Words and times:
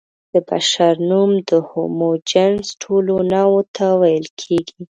د 0.33 0.35
بشر 0.49 0.93
نوم 1.09 1.31
د 1.49 1.51
هومو 1.67 2.09
جنس 2.31 2.65
ټولو 2.83 3.13
نوعو 3.33 3.61
ته 3.75 3.85
ویل 4.01 4.27
کېږي. 4.41 4.81